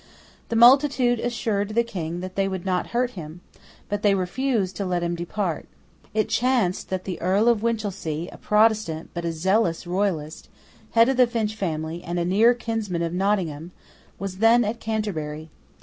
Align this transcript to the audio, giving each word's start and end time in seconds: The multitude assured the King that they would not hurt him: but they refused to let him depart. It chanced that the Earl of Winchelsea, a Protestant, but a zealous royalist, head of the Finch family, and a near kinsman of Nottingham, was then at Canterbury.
The 0.49 0.55
multitude 0.55 1.19
assured 1.19 1.75
the 1.75 1.83
King 1.83 2.21
that 2.21 2.33
they 2.35 2.47
would 2.47 2.65
not 2.65 2.87
hurt 2.87 3.11
him: 3.11 3.41
but 3.87 4.01
they 4.01 4.15
refused 4.15 4.75
to 4.77 4.85
let 4.87 5.03
him 5.03 5.13
depart. 5.13 5.67
It 6.15 6.27
chanced 6.27 6.89
that 6.89 7.03
the 7.03 7.21
Earl 7.21 7.47
of 7.47 7.61
Winchelsea, 7.61 8.27
a 8.31 8.37
Protestant, 8.39 9.11
but 9.13 9.25
a 9.25 9.31
zealous 9.31 9.85
royalist, 9.85 10.49
head 10.93 11.07
of 11.07 11.17
the 11.17 11.27
Finch 11.27 11.53
family, 11.53 12.01
and 12.03 12.17
a 12.17 12.25
near 12.25 12.55
kinsman 12.55 13.03
of 13.03 13.13
Nottingham, 13.13 13.73
was 14.17 14.37
then 14.39 14.65
at 14.65 14.79
Canterbury. 14.79 15.51